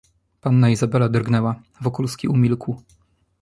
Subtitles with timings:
[0.41, 2.75] "Panna Izabela drgnęła, Wokulski umilkł."